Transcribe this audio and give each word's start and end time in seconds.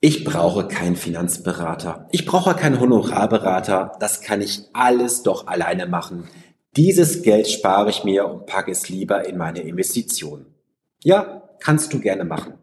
Ich 0.00 0.22
brauche 0.22 0.68
keinen 0.68 0.94
Finanzberater. 0.94 2.06
Ich 2.12 2.24
brauche 2.24 2.54
keinen 2.54 2.78
Honorarberater. 2.78 3.96
Das 3.98 4.20
kann 4.20 4.40
ich 4.40 4.62
alles 4.72 5.24
doch 5.24 5.48
alleine 5.48 5.86
machen. 5.86 6.28
Dieses 6.76 7.22
Geld 7.22 7.48
spare 7.48 7.90
ich 7.90 8.04
mir 8.04 8.28
und 8.28 8.46
packe 8.46 8.70
es 8.70 8.88
lieber 8.88 9.26
in 9.26 9.36
meine 9.36 9.62
Investition. 9.62 10.46
Ja, 11.02 11.42
kannst 11.58 11.92
du 11.92 11.98
gerne 11.98 12.24
machen. 12.24 12.54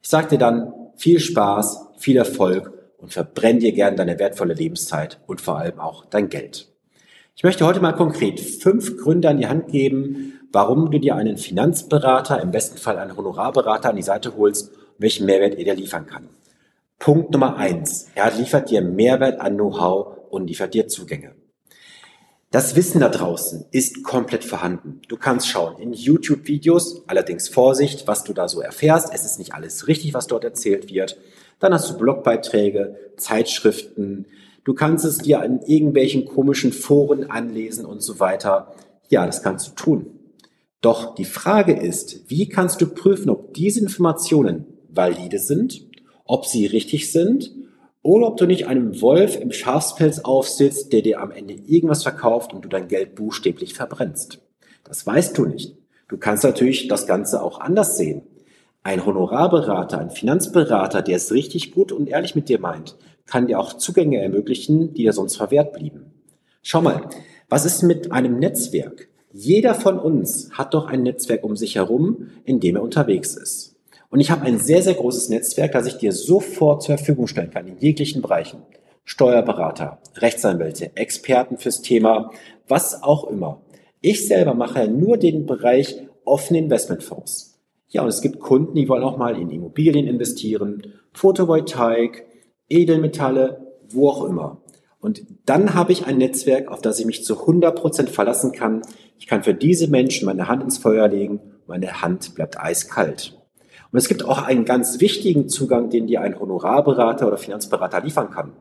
Ich 0.00 0.08
sage 0.08 0.28
dir 0.28 0.38
dann 0.38 0.72
viel 0.96 1.20
Spaß, 1.20 1.88
viel 1.98 2.16
Erfolg 2.16 2.72
und 2.96 3.12
verbrenn 3.12 3.58
dir 3.58 3.72
gern 3.72 3.96
deine 3.96 4.18
wertvolle 4.18 4.54
Lebenszeit 4.54 5.20
und 5.26 5.42
vor 5.42 5.58
allem 5.58 5.80
auch 5.80 6.06
dein 6.06 6.30
Geld. 6.30 6.72
Ich 7.36 7.42
möchte 7.42 7.66
heute 7.66 7.80
mal 7.80 7.92
konkret 7.92 8.40
fünf 8.40 8.96
Gründe 8.96 9.28
an 9.28 9.36
die 9.36 9.46
Hand 9.46 9.68
geben, 9.68 10.40
warum 10.52 10.90
du 10.90 10.98
dir 10.98 11.16
einen 11.16 11.36
Finanzberater, 11.36 12.40
im 12.40 12.50
besten 12.50 12.78
Fall 12.78 12.98
einen 12.98 13.14
Honorarberater 13.14 13.90
an 13.90 13.96
die 13.96 14.02
Seite 14.02 14.38
holst 14.38 14.70
und 14.70 14.78
welchen 14.96 15.26
Mehrwert 15.26 15.58
er 15.58 15.64
dir 15.64 15.74
liefern 15.74 16.06
kann. 16.06 16.30
Punkt 16.98 17.30
Nummer 17.30 17.56
eins. 17.56 18.08
Er 18.16 18.34
liefert 18.34 18.70
dir 18.70 18.82
Mehrwert 18.82 19.40
an 19.40 19.54
Know-how 19.54 20.30
und 20.30 20.48
liefert 20.48 20.74
dir 20.74 20.88
Zugänge. 20.88 21.36
Das 22.50 22.74
Wissen 22.74 23.00
da 23.00 23.08
draußen 23.08 23.66
ist 23.70 24.02
komplett 24.02 24.42
vorhanden. 24.44 25.00
Du 25.06 25.16
kannst 25.16 25.46
schauen 25.48 25.80
in 25.80 25.92
YouTube-Videos, 25.92 27.04
allerdings 27.06 27.48
Vorsicht, 27.48 28.08
was 28.08 28.24
du 28.24 28.32
da 28.32 28.48
so 28.48 28.60
erfährst. 28.60 29.10
Es 29.14 29.24
ist 29.24 29.38
nicht 29.38 29.54
alles 29.54 29.86
richtig, 29.86 30.12
was 30.12 30.26
dort 30.26 30.42
erzählt 30.42 30.92
wird. 30.92 31.18
Dann 31.60 31.72
hast 31.72 31.88
du 31.88 31.96
Blogbeiträge, 31.96 32.96
Zeitschriften. 33.16 34.26
Du 34.64 34.74
kannst 34.74 35.04
es 35.04 35.18
dir 35.18 35.42
in 35.44 35.62
irgendwelchen 35.62 36.24
komischen 36.24 36.72
Foren 36.72 37.30
anlesen 37.30 37.84
und 37.84 38.02
so 38.02 38.18
weiter. 38.18 38.74
Ja, 39.08 39.24
das 39.24 39.42
kannst 39.44 39.68
du 39.68 39.72
tun. 39.74 40.06
Doch 40.80 41.14
die 41.14 41.24
Frage 41.24 41.74
ist, 41.74 42.28
wie 42.28 42.48
kannst 42.48 42.80
du 42.80 42.86
prüfen, 42.86 43.30
ob 43.30 43.54
diese 43.54 43.80
Informationen 43.80 44.66
valide 44.88 45.38
sind 45.38 45.87
ob 46.28 46.46
sie 46.46 46.66
richtig 46.66 47.10
sind 47.10 47.50
oder 48.02 48.28
ob 48.28 48.36
du 48.36 48.46
nicht 48.46 48.68
einem 48.68 49.00
Wolf 49.02 49.40
im 49.40 49.50
Schafspelz 49.50 50.20
aufsitzt, 50.20 50.92
der 50.92 51.02
dir 51.02 51.20
am 51.20 51.32
Ende 51.32 51.54
irgendwas 51.54 52.04
verkauft 52.04 52.54
und 52.54 52.64
du 52.64 52.68
dein 52.68 52.86
Geld 52.86 53.16
buchstäblich 53.16 53.74
verbrennst. 53.74 54.40
Das 54.84 55.04
weißt 55.04 55.36
du 55.36 55.46
nicht. 55.46 55.76
Du 56.06 56.16
kannst 56.16 56.44
natürlich 56.44 56.86
das 56.86 57.06
Ganze 57.06 57.42
auch 57.42 57.60
anders 57.60 57.96
sehen. 57.96 58.22
Ein 58.82 59.04
Honorarberater, 59.04 59.98
ein 59.98 60.10
Finanzberater, 60.10 61.02
der 61.02 61.16
es 61.16 61.32
richtig 61.32 61.72
gut 61.72 61.90
und 61.92 62.08
ehrlich 62.08 62.34
mit 62.34 62.48
dir 62.48 62.60
meint, 62.60 62.96
kann 63.26 63.46
dir 63.46 63.58
auch 63.58 63.74
Zugänge 63.74 64.22
ermöglichen, 64.22 64.94
die 64.94 65.02
dir 65.02 65.12
sonst 65.12 65.36
verwehrt 65.36 65.72
blieben. 65.72 66.12
Schau 66.62 66.80
mal, 66.80 67.08
was 67.48 67.64
ist 67.64 67.82
mit 67.82 68.12
einem 68.12 68.38
Netzwerk? 68.38 69.08
Jeder 69.32 69.74
von 69.74 69.98
uns 69.98 70.50
hat 70.52 70.72
doch 70.74 70.86
ein 70.86 71.02
Netzwerk 71.02 71.44
um 71.44 71.56
sich 71.56 71.76
herum, 71.76 72.28
in 72.44 72.60
dem 72.60 72.76
er 72.76 72.82
unterwegs 72.82 73.34
ist. 73.34 73.77
Und 74.10 74.20
ich 74.20 74.30
habe 74.30 74.46
ein 74.46 74.58
sehr, 74.58 74.82
sehr 74.82 74.94
großes 74.94 75.28
Netzwerk, 75.28 75.72
das 75.72 75.86
ich 75.86 75.98
dir 75.98 76.12
sofort 76.12 76.82
zur 76.82 76.96
Verfügung 76.96 77.26
stellen 77.26 77.50
kann, 77.50 77.66
in 77.66 77.78
jeglichen 77.78 78.22
Bereichen. 78.22 78.62
Steuerberater, 79.04 79.98
Rechtsanwälte, 80.16 80.96
Experten 80.96 81.58
fürs 81.58 81.82
Thema, 81.82 82.30
was 82.66 83.02
auch 83.02 83.24
immer. 83.24 83.62
Ich 84.00 84.26
selber 84.28 84.54
mache 84.54 84.88
nur 84.88 85.16
den 85.16 85.46
Bereich 85.46 86.02
offene 86.24 86.58
Investmentfonds. 86.58 87.58
Ja, 87.88 88.02
und 88.02 88.08
es 88.08 88.20
gibt 88.20 88.40
Kunden, 88.40 88.74
die 88.74 88.88
wollen 88.88 89.02
auch 89.02 89.16
mal 89.16 89.38
in 89.40 89.50
Immobilien 89.50 90.06
investieren, 90.06 90.82
Photovoltaik, 91.14 92.26
Edelmetalle, 92.68 93.66
wo 93.90 94.10
auch 94.10 94.24
immer. 94.24 94.60
Und 95.00 95.22
dann 95.46 95.74
habe 95.74 95.92
ich 95.92 96.06
ein 96.06 96.18
Netzwerk, 96.18 96.70
auf 96.70 96.82
das 96.82 97.00
ich 97.00 97.06
mich 97.06 97.24
zu 97.24 97.40
100 97.40 97.74
Prozent 97.74 98.10
verlassen 98.10 98.52
kann. 98.52 98.82
Ich 99.18 99.26
kann 99.26 99.42
für 99.42 99.54
diese 99.54 99.88
Menschen 99.88 100.26
meine 100.26 100.48
Hand 100.48 100.62
ins 100.62 100.76
Feuer 100.76 101.08
legen, 101.08 101.40
meine 101.66 102.02
Hand 102.02 102.34
bleibt 102.34 102.60
eiskalt. 102.60 103.37
Und 103.90 103.98
es 103.98 104.08
gibt 104.08 104.24
auch 104.24 104.42
einen 104.42 104.64
ganz 104.64 105.00
wichtigen 105.00 105.48
Zugang, 105.48 105.90
den 105.90 106.06
dir 106.06 106.20
ein 106.20 106.38
Honorarberater 106.38 107.26
oder 107.26 107.38
Finanzberater 107.38 108.02
liefern 108.02 108.30
kann. 108.30 108.52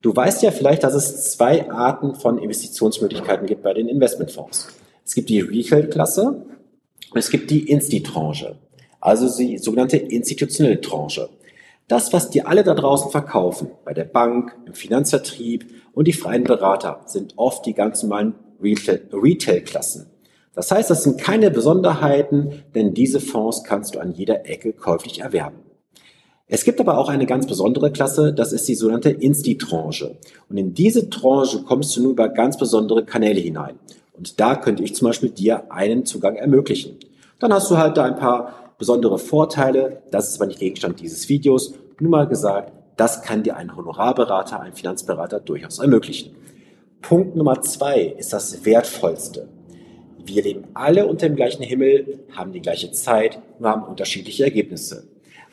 Du 0.00 0.14
weißt 0.14 0.42
ja 0.42 0.50
vielleicht, 0.50 0.84
dass 0.84 0.94
es 0.94 1.32
zwei 1.32 1.70
Arten 1.70 2.14
von 2.14 2.38
Investitionsmöglichkeiten 2.38 3.46
gibt 3.46 3.62
bei 3.62 3.72
den 3.72 3.88
Investmentfonds. 3.88 4.68
Es 5.04 5.14
gibt 5.14 5.28
die 5.28 5.40
Retail-Klasse 5.40 6.44
und 7.10 7.18
es 7.18 7.30
gibt 7.30 7.50
die 7.50 7.70
Insti-Tranche, 7.70 8.58
also 9.00 9.34
die 9.36 9.58
sogenannte 9.58 9.96
institutionelle 9.96 10.80
Tranche. 10.80 11.30
Das, 11.88 12.12
was 12.12 12.30
dir 12.30 12.48
alle 12.48 12.64
da 12.64 12.74
draußen 12.74 13.10
verkaufen, 13.10 13.70
bei 13.84 13.92
der 13.92 14.04
Bank, 14.04 14.56
im 14.66 14.74
Finanzvertrieb 14.74 15.70
und 15.92 16.06
die 16.06 16.12
freien 16.12 16.44
Berater, 16.44 17.02
sind 17.06 17.34
oft 17.36 17.66
die 17.66 17.74
ganz 17.74 18.02
normalen 18.02 18.34
Retail-Klassen. 18.62 20.13
Das 20.54 20.70
heißt, 20.70 20.88
das 20.90 21.02
sind 21.02 21.20
keine 21.20 21.50
Besonderheiten, 21.50 22.62
denn 22.74 22.94
diese 22.94 23.20
Fonds 23.20 23.64
kannst 23.64 23.94
du 23.94 23.98
an 23.98 24.12
jeder 24.12 24.48
Ecke 24.48 24.72
käuflich 24.72 25.20
erwerben. 25.20 25.58
Es 26.46 26.64
gibt 26.64 26.80
aber 26.80 26.98
auch 26.98 27.08
eine 27.08 27.26
ganz 27.26 27.46
besondere 27.46 27.90
Klasse, 27.90 28.32
das 28.32 28.52
ist 28.52 28.68
die 28.68 28.74
sogenannte 28.74 29.10
Insti-Tranche. 29.10 30.16
Und 30.48 30.56
in 30.56 30.74
diese 30.74 31.10
Tranche 31.10 31.62
kommst 31.62 31.96
du 31.96 32.02
nur 32.02 32.12
über 32.12 32.28
ganz 32.28 32.58
besondere 32.58 33.04
Kanäle 33.04 33.40
hinein. 33.40 33.78
Und 34.12 34.38
da 34.38 34.54
könnte 34.54 34.82
ich 34.82 34.94
zum 34.94 35.08
Beispiel 35.08 35.30
dir 35.30 35.72
einen 35.72 36.04
Zugang 36.04 36.36
ermöglichen. 36.36 36.98
Dann 37.40 37.52
hast 37.52 37.70
du 37.70 37.78
halt 37.78 37.96
da 37.96 38.04
ein 38.04 38.16
paar 38.16 38.74
besondere 38.78 39.18
Vorteile. 39.18 40.02
Das 40.10 40.28
ist 40.28 40.36
aber 40.36 40.46
nicht 40.46 40.60
Gegenstand 40.60 41.00
dieses 41.00 41.28
Videos. 41.28 41.74
Nur 41.98 42.10
mal 42.10 42.28
gesagt, 42.28 42.72
das 42.96 43.22
kann 43.22 43.42
dir 43.42 43.56
ein 43.56 43.74
Honorarberater, 43.74 44.60
ein 44.60 44.74
Finanzberater 44.74 45.40
durchaus 45.40 45.78
ermöglichen. 45.78 46.36
Punkt 47.00 47.34
Nummer 47.34 47.60
zwei 47.62 48.14
ist 48.18 48.32
das 48.32 48.64
Wertvollste. 48.64 49.48
Wir 50.26 50.42
leben 50.42 50.64
alle 50.72 51.06
unter 51.06 51.28
dem 51.28 51.36
gleichen 51.36 51.62
Himmel, 51.62 52.20
haben 52.32 52.52
die 52.52 52.62
gleiche 52.62 52.90
Zeit, 52.92 53.40
nur 53.58 53.68
haben 53.68 53.84
unterschiedliche 53.84 54.44
Ergebnisse. 54.44 55.06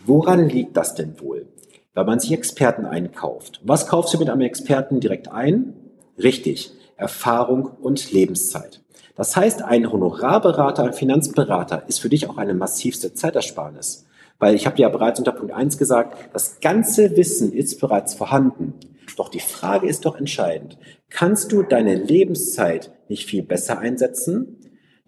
Woran 0.06 0.48
liegt 0.48 0.78
das 0.78 0.96
denn 0.96 1.20
wohl? 1.20 1.48
Weil 1.94 2.06
man 2.06 2.20
sich 2.20 2.32
Experten 2.32 2.86
einkauft. 2.86 3.60
Was 3.64 3.88
kaufst 3.88 4.14
du 4.14 4.18
mit 4.18 4.30
einem 4.30 4.42
Experten 4.42 5.02
direkt 5.02 5.30
ein? 5.30 5.74
Richtig, 6.18 6.72
Erfahrung 6.96 7.66
und 7.66 8.14
Lebenszeit. 8.14 8.82
Das 9.16 9.36
heißt, 9.36 9.62
ein 9.62 9.92
Honorarberater, 9.92 10.86
ein 10.86 10.94
Finanzberater 10.94 11.84
ist 11.88 12.00
für 12.00 12.10
dich 12.10 12.30
auch 12.30 12.38
eine 12.38 12.54
massivste 12.54 13.14
Zeitersparnis. 13.14 14.06
Weil 14.40 14.56
ich 14.56 14.66
habe 14.66 14.80
ja 14.80 14.88
bereits 14.88 15.20
unter 15.20 15.34
Punkt 15.34 15.54
1 15.54 15.78
gesagt, 15.78 16.18
das 16.34 16.62
ganze 16.62 17.18
Wissen 17.18 17.52
ist 17.52 17.80
bereits 17.82 18.14
vorhanden. 18.14 18.74
Doch 19.18 19.30
die 19.30 19.40
Frage 19.40 19.88
ist 19.88 20.06
doch 20.06 20.18
entscheidend. 20.18 20.78
Kannst 21.10 21.52
du 21.52 21.62
deine 21.62 21.96
Lebenszeit 21.96 22.92
nicht 23.10 23.26
viel 23.26 23.44
besser 23.44 23.80
einsetzen? 23.80 24.61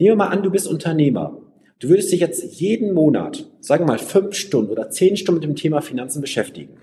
Nehmen 0.03 0.17
wir 0.17 0.25
mal 0.25 0.31
an, 0.31 0.43
du 0.43 0.51
bist 0.51 0.67
Unternehmer. 0.67 1.37
Du 1.79 1.87
würdest 1.87 2.11
dich 2.11 2.19
jetzt 2.19 2.59
jeden 2.59 2.91
Monat, 2.91 3.45
sagen 3.61 3.85
wir 3.85 3.93
mal 3.93 3.99
fünf 3.99 4.35
Stunden 4.35 4.69
oder 4.69 4.89
zehn 4.89 5.15
Stunden 5.15 5.39
mit 5.39 5.49
dem 5.49 5.55
Thema 5.55 5.79
Finanzen 5.79 6.19
beschäftigen. 6.19 6.73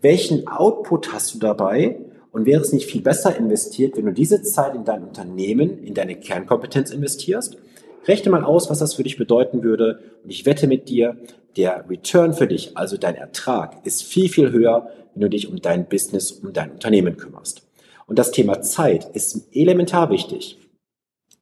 Welchen 0.00 0.48
Output 0.48 1.12
hast 1.12 1.34
du 1.34 1.38
dabei? 1.38 1.98
Und 2.32 2.46
wäre 2.46 2.62
es 2.62 2.72
nicht 2.72 2.86
viel 2.86 3.02
besser 3.02 3.36
investiert, 3.36 3.98
wenn 3.98 4.06
du 4.06 4.14
diese 4.14 4.42
Zeit 4.42 4.74
in 4.74 4.86
dein 4.86 5.04
Unternehmen, 5.04 5.84
in 5.84 5.92
deine 5.92 6.14
Kernkompetenz 6.14 6.90
investierst? 6.90 7.58
Rechne 8.06 8.30
mal 8.30 8.44
aus, 8.44 8.70
was 8.70 8.78
das 8.78 8.94
für 8.94 9.02
dich 9.02 9.18
bedeuten 9.18 9.62
würde. 9.62 10.00
Und 10.22 10.30
ich 10.30 10.46
wette 10.46 10.66
mit 10.66 10.88
dir, 10.88 11.18
der 11.58 11.84
Return 11.90 12.32
für 12.32 12.46
dich, 12.46 12.78
also 12.78 12.96
dein 12.96 13.16
Ertrag, 13.16 13.84
ist 13.84 14.04
viel, 14.04 14.30
viel 14.30 14.52
höher, 14.52 14.88
wenn 15.12 15.20
du 15.20 15.28
dich 15.28 15.50
um 15.50 15.60
dein 15.60 15.86
Business, 15.86 16.32
um 16.32 16.54
dein 16.54 16.70
Unternehmen 16.70 17.18
kümmerst. 17.18 17.68
Und 18.06 18.18
das 18.18 18.30
Thema 18.30 18.62
Zeit 18.62 19.14
ist 19.14 19.54
elementar 19.54 20.08
wichtig. 20.08 20.58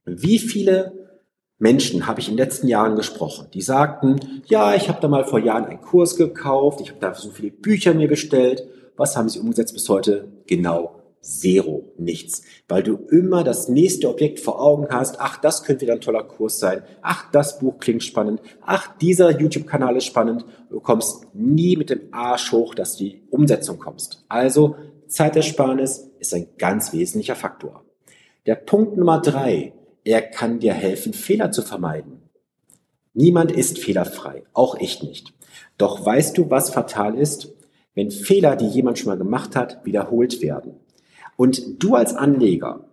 Wie 0.05 0.41
viele 0.41 1.02
Menschen 1.63 2.09
habe 2.09 2.19
ich 2.19 2.29
in 2.29 2.37
den 2.37 2.45
letzten 2.45 2.67
Jahren 2.67 2.97
gesprochen, 2.97 3.47
die 3.55 3.63
sagten, 3.63 4.19
ja, 4.47 4.75
ich 4.75 4.89
habe 4.89 5.01
da 5.01 5.07
mal 5.07 5.25
vor 5.25 5.39
Jahren 5.39 5.65
einen 5.65 5.81
Kurs 5.81 6.17
gekauft, 6.17 6.81
ich 6.81 6.89
habe 6.89 6.99
da 6.99 7.15
so 7.15 7.31
viele 7.31 7.53
Bücher 7.53 7.95
mir 7.95 8.09
bestellt. 8.09 8.67
Was 8.97 9.17
haben 9.17 9.29
sie 9.29 9.39
umgesetzt 9.39 9.73
bis 9.73 9.89
heute? 9.89 10.27
Genau 10.49 10.97
Zero, 11.21 11.85
nichts. 11.99 12.43
Weil 12.67 12.83
du 12.83 12.97
immer 12.97 13.45
das 13.45 13.69
nächste 13.69 14.09
Objekt 14.09 14.41
vor 14.41 14.61
Augen 14.61 14.89
hast. 14.91 15.21
Ach, 15.21 15.37
das 15.37 15.63
könnte 15.63 15.83
wieder 15.83 15.93
ein 15.93 16.01
toller 16.01 16.25
Kurs 16.25 16.59
sein. 16.59 16.83
Ach, 17.01 17.31
das 17.31 17.61
Buch 17.61 17.79
klingt 17.79 18.03
spannend. 18.03 18.41
Ach, 18.63 18.97
dieser 18.99 19.31
YouTube-Kanal 19.31 19.97
ist 19.97 20.07
spannend. 20.07 20.45
Du 20.69 20.81
kommst 20.81 21.33
nie 21.33 21.77
mit 21.77 21.91
dem 21.91 22.09
Arsch 22.11 22.51
hoch, 22.51 22.75
dass 22.75 22.97
du 22.97 23.05
die 23.05 23.23
Umsetzung 23.31 23.79
kommst. 23.79 24.25
Also, 24.29 24.75
Zeitersparnis 25.07 26.11
ist 26.19 26.35
ein 26.35 26.49
ganz 26.59 26.93
wesentlicher 26.93 27.37
Faktor. 27.37 27.85
Der 28.47 28.57
Punkt 28.57 28.97
Nummer 28.97 29.21
drei 29.21 29.75
er 30.05 30.23
kann 30.23 30.59
dir 30.59 30.75
helfen, 30.75 31.13
Fehler 31.13 31.51
zu 31.51 31.63
vermeiden. 31.63 32.23
Niemand 33.15 33.53
ist 33.53 33.79
fehlerfrei, 33.79 34.45
auch 34.53 34.77
ich 34.79 35.03
nicht. 35.03 35.35
Doch 35.79 36.05
weißt 36.05 36.37
du, 36.39 36.51
was 36.51 36.71
fatal 36.71 37.17
ist? 37.17 37.53
Wenn 37.95 38.11
Fehler, 38.11 38.57
die 38.57 38.69
jemand 38.69 38.99
schon 38.99 39.09
mal 39.11 39.19
gemacht 39.19 39.55
hat, 39.55 39.85
wiederholt 39.85 40.41
werden. 40.41 40.75
Und 41.37 41.83
du 41.83 41.95
als 41.95 42.15
Anleger 42.15 42.85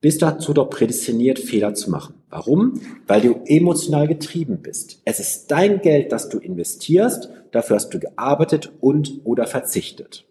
bist 0.00 0.22
dazu 0.22 0.52
doch 0.52 0.70
prädestiniert, 0.70 1.38
Fehler 1.38 1.74
zu 1.74 1.90
machen. 1.90 2.14
Warum? 2.30 2.80
Weil 3.06 3.20
du 3.20 3.40
emotional 3.46 4.08
getrieben 4.08 4.62
bist. 4.62 5.00
Es 5.04 5.20
ist 5.20 5.50
dein 5.50 5.80
Geld, 5.80 6.12
das 6.12 6.28
du 6.28 6.38
investierst, 6.38 7.28
dafür 7.50 7.76
hast 7.76 7.90
du 7.90 7.98
gearbeitet 7.98 8.72
und 8.80 9.20
oder 9.24 9.46
verzichtet. 9.46 10.26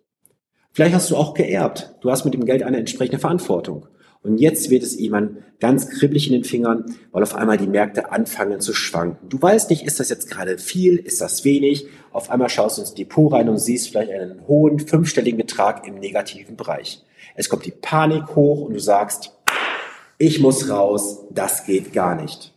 Vielleicht 0.71 0.95
hast 0.95 1.11
du 1.11 1.15
auch 1.15 1.33
geerbt. 1.33 1.95
Du 2.01 2.11
hast 2.11 2.25
mit 2.25 2.33
dem 2.33 2.45
Geld 2.45 2.63
eine 2.63 2.77
entsprechende 2.77 3.19
Verantwortung. 3.19 3.87
Und 4.25 4.39
jetzt 4.39 4.71
wird 4.71 4.81
es 4.81 4.97
jemand 4.97 5.37
ganz 5.59 5.87
kribbelig 5.87 6.25
in 6.25 6.33
den 6.33 6.43
Fingern, 6.43 6.95
weil 7.11 7.21
auf 7.21 7.35
einmal 7.35 7.57
die 7.57 7.67
Märkte 7.67 8.11
anfangen 8.11 8.59
zu 8.59 8.73
schwanken. 8.73 9.29
Du 9.29 9.39
weißt 9.39 9.69
nicht, 9.69 9.83
ist 9.85 9.99
das 9.99 10.09
jetzt 10.09 10.31
gerade 10.31 10.57
viel, 10.57 10.97
ist 10.97 11.21
das 11.21 11.45
wenig? 11.45 11.85
Auf 12.11 12.31
einmal 12.31 12.49
schaust 12.49 12.77
du 12.77 12.81
ins 12.81 12.95
Depot 12.95 13.31
rein 13.31 13.49
und 13.49 13.59
siehst 13.59 13.89
vielleicht 13.89 14.11
einen 14.11 14.47
hohen 14.47 14.79
fünfstelligen 14.79 15.37
Betrag 15.37 15.87
im 15.87 15.99
negativen 15.99 16.55
Bereich. 16.57 17.03
Es 17.35 17.49
kommt 17.49 17.67
die 17.67 17.71
Panik 17.71 18.35
hoch 18.35 18.61
und 18.61 18.73
du 18.73 18.79
sagst, 18.79 19.31
ich 20.17 20.39
muss 20.39 20.69
raus, 20.69 21.25
das 21.29 21.65
geht 21.65 21.93
gar 21.93 22.19
nicht. 22.19 22.51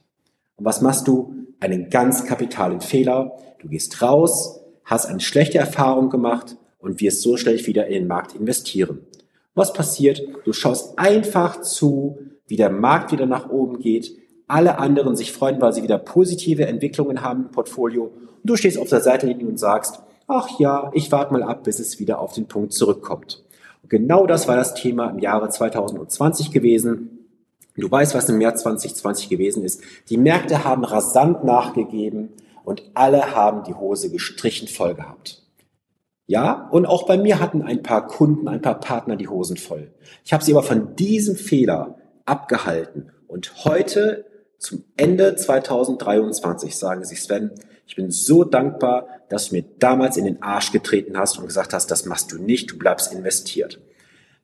Und 0.57 0.65
was 0.65 0.81
machst 0.81 1.07
du? 1.07 1.35
Einen 1.61 1.91
ganz 1.91 2.25
kapitalen 2.25 2.81
Fehler. 2.81 3.37
Du 3.61 3.69
gehst 3.69 4.01
raus, 4.01 4.61
hast 4.85 5.05
eine 5.05 5.21
schlechte 5.21 5.59
Erfahrung 5.59 6.09
gemacht 6.09 6.57
und 6.79 7.03
wirst 7.03 7.21
so 7.21 7.37
schnell 7.37 7.65
wieder 7.67 7.89
in 7.89 7.93
den 7.93 8.07
Markt 8.07 8.35
investieren. 8.35 9.01
Was 9.59 9.73
passiert? 9.73 10.23
Du 10.45 10.53
schaust 10.53 10.99
einfach 10.99 11.61
zu, 11.61 12.19
wie 12.47 12.57
der 12.57 12.71
Markt 12.71 13.13
wieder 13.13 13.27
nach 13.27 13.51
oben 13.51 13.79
geht, 13.81 14.17
alle 14.47 14.79
anderen 14.79 15.15
sich 15.15 15.33
freuen, 15.33 15.61
weil 15.61 15.73
sie 15.73 15.83
wieder 15.83 15.99
positive 15.99 16.67
Entwicklungen 16.67 17.23
haben 17.23 17.47
im 17.47 17.51
Portfolio 17.51 18.05
und 18.05 18.51
du 18.51 18.57
stehst 18.57 18.79
auf 18.79 18.89
der 18.89 19.01
Seitenlinie 19.01 19.47
und 19.47 19.59
sagst, 19.59 20.01
ach 20.27 20.59
ja, 20.59 20.91
ich 20.95 21.13
warte 21.13 21.33
mal 21.33 21.43
ab, 21.43 21.65
bis 21.65 21.79
es 21.79 21.99
wieder 21.99 22.21
auf 22.21 22.33
den 22.33 22.47
Punkt 22.47 22.73
zurückkommt. 22.73 23.45
Und 23.83 23.91
genau 23.91 24.27
das 24.27 24.49
war 24.49 24.57
das 24.57 24.75
Thema 24.75 25.11
im 25.11 25.19
Jahre 25.19 25.49
2020 25.49 26.51
gewesen. 26.51 27.27
Du 27.77 27.91
weißt, 27.91 28.15
was 28.15 28.29
im 28.29 28.39
März 28.39 28.63
2020 28.63 29.29
gewesen 29.29 29.65
ist. 29.65 29.83
Die 30.09 30.17
Märkte 30.17 30.65
haben 30.65 30.85
rasant 30.85 31.45
nachgegeben 31.45 32.31
und 32.65 32.83
alle 32.95 33.35
haben 33.35 33.65
die 33.65 33.75
Hose 33.75 34.11
gestrichen 34.11 34.69
voll 34.69 34.95
gehabt. 34.95 35.43
Ja, 36.29 36.69
und 36.71 36.85
auch 36.85 37.07
bei 37.07 37.17
mir 37.17 37.41
hatten 37.41 37.63
ein 37.63 37.83
paar 37.83 38.07
Kunden, 38.07 38.49
ein 38.49 38.61
paar 38.61 38.79
Partner 38.79 39.17
die 39.17 39.29
Hosen 39.29 39.57
voll. 39.57 39.91
Ich 40.27 40.35
habe 40.35 40.45
sie 40.45 40.53
aber 40.53 40.63
von 40.63 40.95
diesem 40.95 41.37
Fehler 41.37 41.97
abgehalten. 42.27 43.11
Und 43.27 43.65
heute, 43.65 44.27
zum 44.59 44.85
Ende 44.99 45.37
2023, 45.37 46.77
sagen 46.77 47.03
sie, 47.05 47.17
Sven, 47.17 47.53
ich 47.87 47.97
bin 47.97 48.11
so 48.11 48.45
dankbar, 48.45 49.09
dass 49.31 49.49
du 49.49 49.57
mir 49.57 49.65
damals 49.79 50.19
in 50.19 50.27
den 50.27 50.43
Arsch 50.43 50.71
getreten 50.71 51.17
hast 51.17 51.39
und 51.39 51.47
gesagt 51.47 51.73
hast, 51.73 51.91
das 51.91 52.05
machst 52.05 52.31
du 52.31 52.37
nicht, 52.37 52.71
du 52.71 52.79
bleibst 52.79 53.11
investiert. 53.11 53.81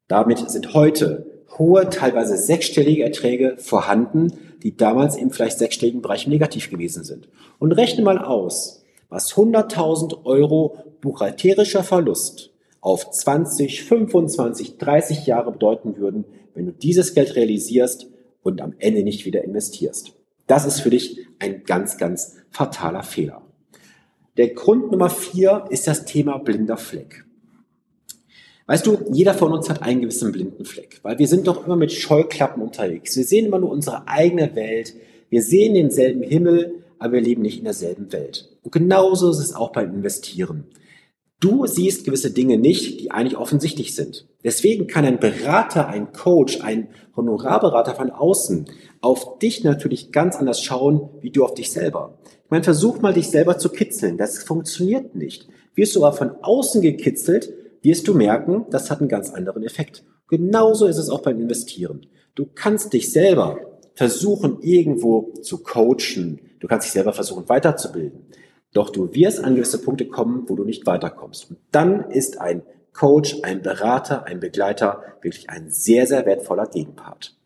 Damit 0.08 0.50
sind 0.50 0.72
heute 0.72 1.26
hohe, 1.58 1.90
teilweise 1.90 2.38
sechsstellige 2.38 3.04
Erträge 3.04 3.56
vorhanden, 3.58 4.32
die 4.62 4.74
damals 4.74 5.16
im 5.16 5.30
vielleicht 5.30 5.58
sechsstelligen 5.58 6.00
Bereich 6.00 6.26
negativ 6.26 6.70
gewesen 6.70 7.04
sind. 7.04 7.28
Und 7.58 7.72
rechne 7.72 8.02
mal 8.02 8.18
aus, 8.18 8.83
was 9.14 9.32
100.000 9.34 10.24
Euro 10.24 10.76
buchhalterischer 11.00 11.84
Verlust 11.84 12.50
auf 12.80 13.12
20, 13.12 13.84
25, 13.84 14.76
30 14.76 15.26
Jahre 15.26 15.52
bedeuten 15.52 15.96
würden, 15.96 16.24
wenn 16.54 16.66
du 16.66 16.72
dieses 16.72 17.14
Geld 17.14 17.36
realisierst 17.36 18.08
und 18.42 18.60
am 18.60 18.74
Ende 18.78 19.04
nicht 19.04 19.24
wieder 19.24 19.44
investierst. 19.44 20.12
Das 20.48 20.66
ist 20.66 20.80
für 20.80 20.90
dich 20.90 21.28
ein 21.38 21.62
ganz, 21.62 21.96
ganz 21.96 22.38
fataler 22.50 23.04
Fehler. 23.04 23.42
Der 24.36 24.48
Grund 24.48 24.90
Nummer 24.90 25.10
vier 25.10 25.64
ist 25.70 25.86
das 25.86 26.06
Thema 26.06 26.38
blinder 26.38 26.76
Fleck. 26.76 27.24
Weißt 28.66 28.84
du, 28.84 28.98
jeder 29.12 29.34
von 29.34 29.52
uns 29.52 29.70
hat 29.70 29.82
einen 29.82 30.00
gewissen 30.00 30.32
blinden 30.32 30.64
Fleck, 30.64 30.98
weil 31.04 31.20
wir 31.20 31.28
sind 31.28 31.46
doch 31.46 31.64
immer 31.64 31.76
mit 31.76 31.92
Scheuklappen 31.92 32.60
unterwegs. 32.60 33.16
Wir 33.16 33.24
sehen 33.24 33.46
immer 33.46 33.60
nur 33.60 33.70
unsere 33.70 34.08
eigene 34.08 34.56
Welt. 34.56 34.92
Wir 35.30 35.42
sehen 35.42 35.74
denselben 35.74 36.22
Himmel, 36.22 36.82
aber 36.98 37.12
wir 37.12 37.20
leben 37.20 37.42
nicht 37.42 37.58
in 37.58 37.64
derselben 37.64 38.12
Welt. 38.12 38.53
Und 38.64 38.72
genauso 38.72 39.30
ist 39.30 39.38
es 39.38 39.54
auch 39.54 39.70
beim 39.70 39.94
Investieren. 39.94 40.64
Du 41.38 41.66
siehst 41.66 42.04
gewisse 42.04 42.30
Dinge 42.30 42.56
nicht, 42.56 43.00
die 43.00 43.10
eigentlich 43.10 43.36
offensichtlich 43.36 43.94
sind. 43.94 44.26
Deswegen 44.42 44.86
kann 44.86 45.04
ein 45.04 45.20
Berater, 45.20 45.88
ein 45.88 46.12
Coach, 46.12 46.62
ein 46.62 46.88
Honorarberater 47.14 47.94
von 47.94 48.10
außen 48.10 48.66
auf 49.02 49.38
dich 49.38 49.62
natürlich 49.62 50.10
ganz 50.10 50.36
anders 50.36 50.62
schauen, 50.62 51.10
wie 51.20 51.30
du 51.30 51.44
auf 51.44 51.52
dich 51.52 51.70
selber. 51.70 52.18
Ich 52.44 52.50
meine, 52.50 52.64
versuch 52.64 53.02
mal, 53.02 53.12
dich 53.12 53.28
selber 53.28 53.58
zu 53.58 53.68
kitzeln. 53.68 54.16
Das 54.16 54.38
funktioniert 54.38 55.14
nicht. 55.14 55.46
Wirst 55.74 55.94
du 55.94 56.04
aber 56.04 56.16
von 56.16 56.30
außen 56.40 56.80
gekitzelt, 56.80 57.52
wirst 57.82 58.08
du 58.08 58.14
merken, 58.14 58.64
das 58.70 58.90
hat 58.90 59.00
einen 59.00 59.10
ganz 59.10 59.30
anderen 59.30 59.64
Effekt. 59.64 60.04
Genauso 60.28 60.86
ist 60.86 60.96
es 60.96 61.10
auch 61.10 61.20
beim 61.20 61.38
Investieren. 61.38 62.06
Du 62.34 62.46
kannst 62.54 62.94
dich 62.94 63.12
selber 63.12 63.58
versuchen, 63.94 64.62
irgendwo 64.62 65.34
zu 65.42 65.62
coachen. 65.62 66.40
Du 66.60 66.66
kannst 66.66 66.86
dich 66.86 66.92
selber 66.92 67.12
versuchen, 67.12 67.48
weiterzubilden. 67.50 68.24
Doch 68.74 68.90
du 68.90 69.14
wirst 69.14 69.42
an 69.42 69.54
gewisse 69.54 69.80
Punkte 69.80 70.06
kommen, 70.06 70.44
wo 70.48 70.56
du 70.56 70.64
nicht 70.64 70.84
weiterkommst. 70.84 71.48
Und 71.50 71.58
dann 71.70 72.10
ist 72.10 72.40
ein 72.40 72.62
Coach, 72.92 73.38
ein 73.42 73.62
Berater, 73.62 74.26
ein 74.26 74.40
Begleiter 74.40 75.02
wirklich 75.22 75.48
ein 75.48 75.70
sehr, 75.70 76.06
sehr 76.06 76.26
wertvoller 76.26 76.66
Gegenpart. 76.66 77.36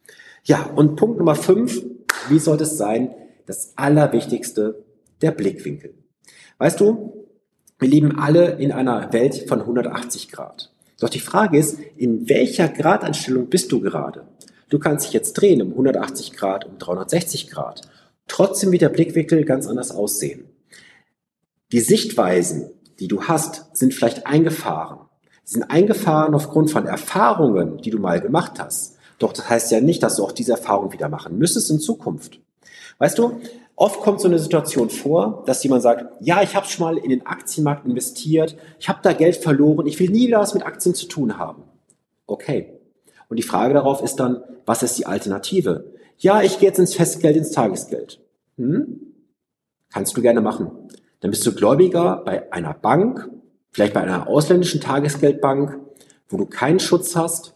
Ja, 0.42 0.64
und 0.74 0.96
Punkt 0.96 1.18
Nummer 1.18 1.34
fünf, 1.34 1.84
wie 2.28 2.38
sollte 2.38 2.64
es 2.64 2.76
sein? 2.76 3.14
Das 3.46 3.74
Allerwichtigste, 3.76 4.84
der 5.20 5.30
Blickwinkel. 5.30 5.94
Weißt 6.58 6.80
du, 6.80 7.26
wir 7.78 7.88
leben 7.88 8.18
alle 8.18 8.52
in 8.52 8.72
einer 8.72 9.12
Welt 9.12 9.44
von 9.48 9.60
180 9.60 10.30
Grad. 10.30 10.72
Doch 10.98 11.10
die 11.10 11.20
Frage 11.20 11.58
ist, 11.58 11.78
in 11.96 12.28
welcher 12.28 12.68
Gradeinstellung 12.68 13.48
bist 13.48 13.70
du 13.70 13.80
gerade? 13.80 14.26
Du 14.68 14.78
kannst 14.78 15.06
dich 15.06 15.12
jetzt 15.12 15.34
drehen 15.34 15.62
um 15.62 15.70
180 15.72 16.32
Grad, 16.32 16.64
um 16.64 16.78
360 16.78 17.50
Grad. 17.50 17.82
Trotzdem 18.26 18.72
wird 18.72 18.82
der 18.82 18.88
Blickwinkel 18.88 19.44
ganz 19.44 19.66
anders 19.66 19.90
aussehen. 19.90 20.44
Die 21.72 21.80
Sichtweisen, 21.80 22.70
die 22.98 23.08
du 23.08 23.24
hast, 23.24 23.76
sind 23.76 23.94
vielleicht 23.94 24.26
eingefahren. 24.26 25.00
Sie 25.44 25.54
sind 25.54 25.70
eingefahren 25.70 26.34
aufgrund 26.34 26.70
von 26.70 26.86
Erfahrungen, 26.86 27.78
die 27.78 27.90
du 27.90 27.98
mal 27.98 28.20
gemacht 28.20 28.54
hast. 28.58 28.96
Doch 29.18 29.32
das 29.32 29.48
heißt 29.48 29.70
ja 29.72 29.80
nicht, 29.80 30.02
dass 30.02 30.16
du 30.16 30.24
auch 30.24 30.32
diese 30.32 30.52
Erfahrung 30.52 30.92
wieder 30.92 31.08
machen 31.08 31.38
müsstest 31.38 31.70
in 31.70 31.80
Zukunft. 31.80 32.40
Weißt 32.98 33.18
du, 33.18 33.40
oft 33.76 34.00
kommt 34.00 34.20
so 34.20 34.28
eine 34.28 34.38
Situation 34.38 34.90
vor, 34.90 35.44
dass 35.46 35.62
jemand 35.62 35.82
sagt, 35.82 36.06
ja, 36.20 36.42
ich 36.42 36.54
habe 36.56 36.66
schon 36.66 36.84
mal 36.84 36.98
in 36.98 37.10
den 37.10 37.26
Aktienmarkt 37.26 37.86
investiert, 37.86 38.56
ich 38.78 38.88
habe 38.88 39.00
da 39.02 39.12
Geld 39.12 39.36
verloren, 39.36 39.86
ich 39.86 39.98
will 40.00 40.10
nie 40.10 40.28
wieder 40.28 40.40
was 40.40 40.54
mit 40.54 40.64
Aktien 40.64 40.94
zu 40.94 41.06
tun 41.06 41.38
haben. 41.38 41.62
Okay, 42.26 42.78
und 43.28 43.36
die 43.36 43.42
Frage 43.42 43.74
darauf 43.74 44.02
ist 44.02 44.16
dann, 44.16 44.42
was 44.66 44.82
ist 44.82 44.98
die 44.98 45.06
Alternative? 45.06 45.92
Ja, 46.18 46.42
ich 46.42 46.58
gehe 46.58 46.68
jetzt 46.68 46.78
ins 46.78 46.94
Festgeld, 46.94 47.36
ins 47.36 47.52
Tagesgeld. 47.52 48.20
Hm? 48.56 49.00
Kannst 49.90 50.16
du 50.16 50.22
gerne 50.22 50.40
machen. 50.40 50.70
Dann 51.20 51.30
bist 51.30 51.46
du 51.46 51.52
Gläubiger 51.52 52.22
bei 52.24 52.52
einer 52.52 52.74
Bank, 52.74 53.30
vielleicht 53.70 53.94
bei 53.94 54.02
einer 54.02 54.28
ausländischen 54.28 54.80
Tagesgeldbank, 54.80 55.78
wo 56.28 56.36
du 56.36 56.46
keinen 56.46 56.80
Schutz 56.80 57.16
hast. 57.16 57.54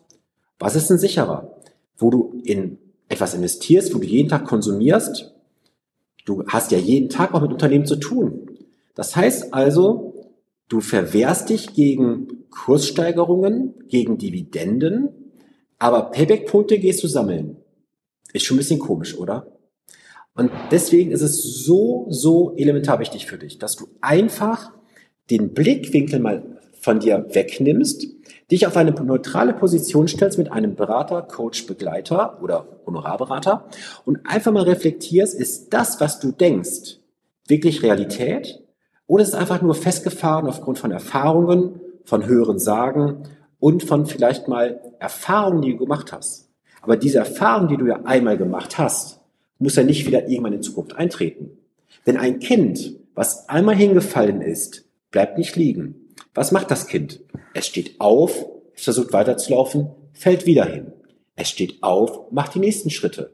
Was 0.59 0.77
ist 0.77 0.91
denn 0.91 0.99
sicherer? 0.99 1.57
Wo 1.97 2.11
du 2.11 2.41
in 2.45 2.79
etwas 3.09 3.35
investierst, 3.35 3.95
wo 3.95 3.99
du 3.99 4.07
jeden 4.07 4.29
Tag 4.29 4.47
konsumierst. 4.47 5.35
Du 6.25 6.45
hast 6.47 6.73
ja 6.73 6.79
jeden 6.79 7.09
Tag 7.09 7.35
auch 7.35 7.43
mit 7.43 7.53
Unternehmen 7.53 7.87
zu 7.87 7.97
tun. 7.97 8.49
Das 8.95 9.17
heißt 9.17 9.53
also, 9.53 10.33
du 10.69 10.81
verwehrst 10.81 11.51
dich 11.51 11.75
gegen 11.75 12.47
Kurssteigerungen, 12.51 13.75
gegen 13.89 14.19
Dividenden, 14.19 15.09
aber 15.79 16.11
Payback-Punkte 16.11 16.79
gehst 16.79 17.03
du 17.03 17.09
sammeln. 17.09 17.57
Ist 18.33 18.45
schon 18.45 18.57
ein 18.57 18.59
bisschen 18.59 18.79
komisch, 18.79 19.17
oder? 19.19 19.47
Und 20.35 20.51
deswegen 20.71 21.11
ist 21.11 21.23
es 21.23 21.43
so, 21.43 22.07
so 22.09 22.55
elementar 22.57 22.99
wichtig 22.99 23.27
für 23.27 23.39
dich, 23.39 23.59
dass 23.59 23.77
du 23.77 23.87
einfach 24.01 24.73
den 25.31 25.53
Blickwinkel 25.53 26.21
mal 26.21 26.59
von 26.81 27.01
dir 27.01 27.27
wegnimmst, 27.31 28.07
dich 28.51 28.67
auf 28.67 28.77
eine 28.77 28.91
neutrale 28.91 29.55
Position 29.55 30.09
stellst 30.09 30.39
mit 30.39 30.51
einem 30.51 30.75
Berater, 30.75 31.23
Coach, 31.23 31.67
Begleiter 31.67 32.43
oder 32.43 32.67
Honorarberater 32.87 33.67
und 34.05 34.21
einfach 34.27 34.53
mal 34.53 34.65
reflektierst, 34.65 35.35
ist 35.35 35.73
das, 35.73 36.01
was 36.01 36.19
du 36.19 36.33
denkst, 36.33 36.99
wirklich 37.47 37.83
Realität 37.83 38.63
oder 39.07 39.23
ist 39.23 39.31
es 39.31 39.35
einfach 39.35 39.63
nur 39.63 39.75
festgefahren 39.75 40.49
aufgrund 40.49 40.79
von 40.79 40.91
Erfahrungen, 40.91 41.81
von 42.05 42.27
höheren 42.27 42.59
Sagen 42.59 43.29
und 43.59 43.85
von 43.85 44.07
vielleicht 44.07 44.49
mal 44.49 44.81
Erfahrungen, 44.99 45.63
die 45.63 45.73
du 45.73 45.79
gemacht 45.79 46.13
hast. 46.13 46.51
Aber 46.81 46.97
diese 46.97 47.19
Erfahrung, 47.19 47.69
die 47.69 47.77
du 47.77 47.87
ja 47.87 48.01
einmal 48.05 48.37
gemacht 48.37 48.77
hast, 48.77 49.22
muss 49.63 49.77
ja 49.77 49.83
nicht 49.83 50.07
wieder 50.07 50.29
irgendwann 50.29 50.55
in 50.55 50.63
Zukunft 50.63 50.97
eintreten. 50.97 51.59
Denn 52.07 52.17
ein 52.17 52.39
Kind, 52.39 52.97
was 53.15 53.49
einmal 53.49 53.77
hingefallen 53.77 54.41
ist, 54.41 54.85
bleibt 55.11 55.39
nicht 55.39 55.57
liegen. 55.57 56.15
Was 56.35 56.53
macht 56.53 56.71
das 56.71 56.87
Kind? 56.87 57.21
Es 57.55 57.67
steht 57.67 58.01
auf, 58.01 58.47
es 58.75 58.85
versucht 58.85 59.13
weiterzulaufen, 59.13 59.91
fällt 60.13 60.47
wieder 60.47 60.65
hin. 60.65 60.93
Es 61.37 61.49
steht 61.49 61.83
auf, 61.83 62.31
macht 62.31 62.55
die 62.55 62.59
nächsten 62.59 62.91
Schritte. 62.91 63.33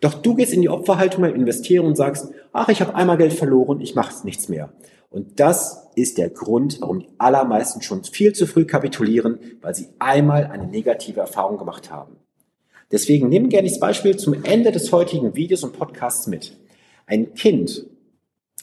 Doch 0.00 0.14
du 0.14 0.34
gehst 0.34 0.52
in 0.52 0.62
die 0.62 0.68
Opferhaltung 0.68 1.22
beim 1.22 1.34
Investieren 1.34 1.86
und 1.86 1.96
sagst, 1.96 2.28
ach, 2.52 2.68
ich 2.68 2.80
habe 2.80 2.94
einmal 2.94 3.16
Geld 3.16 3.32
verloren, 3.32 3.80
ich 3.80 3.94
mache 3.94 4.24
nichts 4.24 4.48
mehr. 4.48 4.72
Und 5.10 5.40
das 5.40 5.88
ist 5.94 6.18
der 6.18 6.28
Grund, 6.28 6.80
warum 6.80 7.00
die 7.00 7.08
allermeisten 7.18 7.82
schon 7.82 8.04
viel 8.04 8.32
zu 8.32 8.46
früh 8.46 8.64
kapitulieren, 8.64 9.38
weil 9.62 9.74
sie 9.74 9.88
einmal 9.98 10.46
eine 10.46 10.66
negative 10.66 11.20
Erfahrung 11.20 11.56
gemacht 11.56 11.90
haben. 11.90 12.16
Deswegen 12.94 13.28
nimm 13.28 13.48
gerne 13.48 13.68
das 13.68 13.80
Beispiel 13.80 14.16
zum 14.16 14.44
Ende 14.44 14.70
des 14.70 14.92
heutigen 14.92 15.34
Videos 15.34 15.64
und 15.64 15.72
Podcasts 15.72 16.28
mit. 16.28 16.56
Ein 17.06 17.34
Kind, 17.34 17.86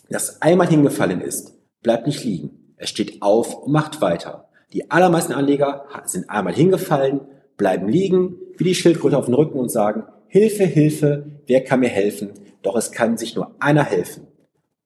das 0.09 0.41
einmal 0.41 0.69
hingefallen 0.69 1.19
ist, 1.19 1.57
bleibt 1.83 2.07
nicht 2.07 2.23
liegen. 2.23 2.73
Es 2.77 2.89
steht 2.89 3.21
auf 3.21 3.63
und 3.63 3.73
macht 3.73 3.99
weiter. 3.99 4.47
Die 4.71 4.89
allermeisten 4.89 5.33
Anleger 5.33 5.83
sind 6.05 6.29
einmal 6.29 6.53
hingefallen, 6.53 7.19
bleiben 7.57 7.89
liegen, 7.89 8.37
wie 8.55 8.63
die 8.63 8.73
Schildkröte 8.73 9.17
auf 9.17 9.25
dem 9.25 9.33
Rücken 9.33 9.59
und 9.59 9.69
sagen, 9.69 10.05
Hilfe, 10.27 10.63
Hilfe, 10.63 11.25
wer 11.45 11.65
kann 11.65 11.81
mir 11.81 11.89
helfen? 11.89 12.29
Doch 12.61 12.77
es 12.77 12.93
kann 12.93 13.17
sich 13.17 13.35
nur 13.35 13.53
einer 13.59 13.83
helfen. 13.83 14.27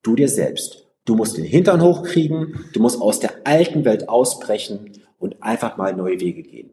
Du 0.02 0.16
dir 0.16 0.28
selbst. 0.28 0.88
Du 1.06 1.14
musst 1.14 1.38
den 1.38 1.46
Hintern 1.46 1.84
hochkriegen, 1.84 2.66
du 2.74 2.80
musst 2.80 3.00
aus 3.00 3.20
der 3.20 3.32
alten 3.44 3.86
Welt 3.86 4.10
ausbrechen 4.10 4.94
und 5.20 5.44
einfach 5.44 5.78
mal 5.78 5.96
neue 5.96 6.20
Wege 6.20 6.42
gehen. 6.42 6.72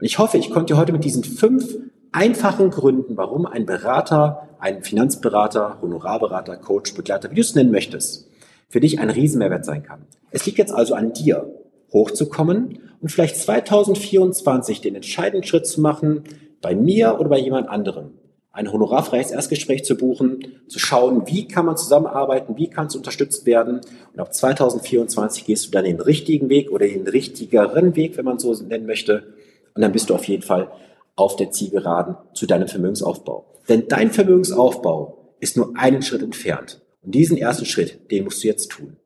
Und 0.00 0.04
ich 0.04 0.18
hoffe, 0.18 0.36
ich 0.36 0.50
konnte 0.50 0.74
dir 0.74 0.80
heute 0.80 0.92
mit 0.92 1.04
diesen 1.04 1.22
fünf 1.22 1.76
einfachen 2.12 2.70
Gründen, 2.70 3.16
warum 3.16 3.46
ein 3.46 3.66
Berater, 3.66 4.48
ein 4.58 4.82
Finanzberater, 4.82 5.78
Honorarberater, 5.82 6.56
Coach, 6.56 6.94
Begleiter, 6.94 7.30
wie 7.30 7.36
du 7.36 7.40
es 7.40 7.54
nennen 7.54 7.70
möchtest, 7.70 8.28
für 8.68 8.80
dich 8.80 8.98
ein 8.98 9.10
Riesenmehrwert 9.10 9.64
sein 9.64 9.82
kann. 9.82 10.02
Es 10.30 10.44
liegt 10.46 10.58
jetzt 10.58 10.72
also 10.72 10.94
an 10.94 11.12
dir, 11.12 11.50
hochzukommen 11.92 12.80
und 13.00 13.08
vielleicht 13.10 13.36
2024 13.36 14.80
den 14.80 14.94
entscheidenden 14.94 15.46
Schritt 15.46 15.66
zu 15.66 15.80
machen, 15.80 16.24
bei 16.60 16.74
mir 16.74 17.18
oder 17.20 17.28
bei 17.28 17.38
jemand 17.38 17.68
anderem, 17.68 18.10
ein 18.50 18.72
honorarfreies 18.72 19.30
Erstgespräch 19.30 19.84
zu 19.84 19.96
buchen, 19.96 20.40
zu 20.66 20.78
schauen, 20.78 21.22
wie 21.26 21.46
kann 21.46 21.64
man 21.64 21.76
zusammenarbeiten, 21.76 22.56
wie 22.56 22.68
kann 22.68 22.86
es 22.86 22.96
unterstützt 22.96 23.46
werden. 23.46 23.80
Und 24.12 24.20
ab 24.20 24.34
2024 24.34 25.44
gehst 25.44 25.66
du 25.66 25.70
dann 25.70 25.84
den 25.84 26.00
richtigen 26.00 26.48
Weg 26.48 26.72
oder 26.72 26.86
den 26.86 27.06
richtigeren 27.06 27.94
Weg, 27.94 28.16
wenn 28.16 28.24
man 28.24 28.40
so 28.40 28.52
nennen 28.54 28.86
möchte. 28.86 29.34
Und 29.74 29.82
dann 29.82 29.92
bist 29.92 30.10
du 30.10 30.14
auf 30.14 30.24
jeden 30.24 30.42
Fall 30.42 30.72
auf 31.18 31.36
der 31.36 31.50
Zielgeraden 31.50 32.16
zu 32.32 32.46
deinem 32.46 32.68
Vermögensaufbau. 32.68 33.46
Denn 33.68 33.88
dein 33.88 34.10
Vermögensaufbau 34.10 35.34
ist 35.40 35.56
nur 35.56 35.72
einen 35.76 36.02
Schritt 36.02 36.22
entfernt. 36.22 36.80
Und 37.02 37.14
diesen 37.14 37.36
ersten 37.36 37.66
Schritt, 37.66 38.10
den 38.10 38.24
musst 38.24 38.42
du 38.42 38.48
jetzt 38.48 38.68
tun. 38.68 38.96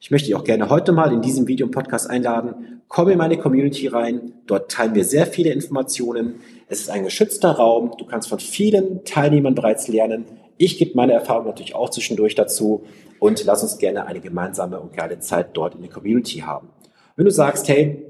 Ich 0.00 0.10
möchte 0.10 0.26
dich 0.26 0.34
auch 0.34 0.44
gerne 0.44 0.70
heute 0.70 0.92
mal 0.92 1.12
in 1.12 1.20
diesem 1.20 1.46
Video 1.46 1.66
und 1.66 1.72
Podcast 1.72 2.08
einladen. 2.08 2.82
Komm 2.88 3.10
in 3.10 3.18
meine 3.18 3.36
Community 3.36 3.86
rein. 3.86 4.32
Dort 4.46 4.70
teilen 4.70 4.94
wir 4.94 5.04
sehr 5.04 5.26
viele 5.26 5.52
Informationen. 5.52 6.36
Es 6.68 6.80
ist 6.80 6.90
ein 6.90 7.04
geschützter 7.04 7.50
Raum. 7.50 7.92
Du 7.98 8.06
kannst 8.06 8.28
von 8.28 8.40
vielen 8.40 9.04
Teilnehmern 9.04 9.54
bereits 9.54 9.88
lernen. 9.88 10.24
Ich 10.56 10.78
gebe 10.78 10.92
meine 10.94 11.12
Erfahrung 11.12 11.46
natürlich 11.46 11.74
auch 11.74 11.90
zwischendurch 11.90 12.34
dazu 12.34 12.84
und 13.18 13.44
lass 13.44 13.62
uns 13.62 13.78
gerne 13.78 14.06
eine 14.06 14.20
gemeinsame 14.20 14.80
und 14.80 14.94
geile 14.94 15.18
Zeit 15.18 15.50
dort 15.52 15.74
in 15.74 15.82
der 15.82 15.90
Community 15.90 16.38
haben. 16.38 16.68
Wenn 17.16 17.26
du 17.26 17.30
sagst, 17.30 17.68
hey, 17.68 18.09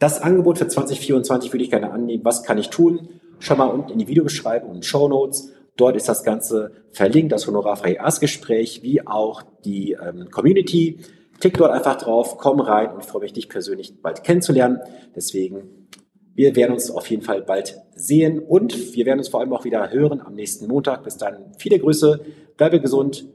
das 0.00 0.22
Angebot 0.22 0.58
für 0.58 0.66
2024 0.66 1.52
würde 1.52 1.62
ich 1.62 1.70
gerne 1.70 1.92
annehmen, 1.92 2.24
was 2.24 2.42
kann 2.42 2.58
ich 2.58 2.70
tun? 2.70 3.10
Schau 3.38 3.54
mal 3.54 3.66
unten 3.66 3.92
in 3.92 3.98
die 3.98 4.08
Videobeschreibung 4.08 4.70
und 4.70 4.84
Show 4.84 5.08
Notes. 5.08 5.52
Dort 5.76 5.94
ist 5.94 6.08
das 6.08 6.24
Ganze 6.24 6.72
verlinkt, 6.90 7.32
das 7.32 7.46
honorarfreie 7.46 7.96
Erstgespräch, 7.96 8.82
wie 8.82 9.06
auch 9.06 9.42
die 9.64 9.92
ähm, 9.92 10.30
Community. 10.30 11.00
Klick 11.38 11.58
dort 11.58 11.70
einfach 11.70 11.96
drauf, 11.96 12.38
komm 12.38 12.60
rein 12.60 12.92
und 12.92 13.04
freue 13.04 13.22
mich, 13.22 13.34
dich 13.34 13.50
persönlich 13.50 14.00
bald 14.00 14.24
kennenzulernen. 14.24 14.80
Deswegen, 15.14 15.88
wir 16.34 16.56
werden 16.56 16.72
uns 16.72 16.90
auf 16.90 17.06
jeden 17.08 17.22
Fall 17.22 17.42
bald 17.42 17.78
sehen 17.94 18.38
und 18.38 18.94
wir 18.94 19.04
werden 19.04 19.18
uns 19.18 19.28
vor 19.28 19.40
allem 19.40 19.52
auch 19.52 19.64
wieder 19.64 19.90
hören 19.90 20.22
am 20.22 20.34
nächsten 20.34 20.66
Montag. 20.66 21.04
Bis 21.04 21.18
dann, 21.18 21.52
viele 21.58 21.78
Grüße, 21.78 22.20
bleibe 22.56 22.80
gesund 22.80 23.26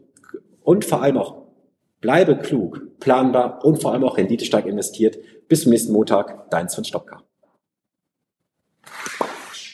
und 0.62 0.84
vor 0.84 1.04
allem 1.04 1.18
auch 1.18 1.46
bleibe 2.02 2.38
klug, 2.38 3.00
planbar 3.00 3.64
und 3.66 3.82
vor 3.82 3.94
allem 3.94 4.04
auch 4.04 4.18
renditestark 4.18 4.66
investiert. 4.66 5.18
Bis 5.48 5.62
zum 5.62 5.72
nächsten 5.72 5.94
Montag, 5.94 6.50
dein 6.50 6.70
Sven 6.70 6.86
Stopka. 6.86 7.25